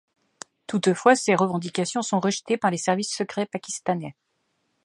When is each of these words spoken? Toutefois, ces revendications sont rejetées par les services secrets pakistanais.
Toutefois, 0.65 1.15
ces 1.15 1.35
revendications 1.35 2.01
sont 2.01 2.19
rejetées 2.19 2.57
par 2.57 2.71
les 2.71 2.77
services 2.79 3.15
secrets 3.15 3.45
pakistanais. 3.45 4.15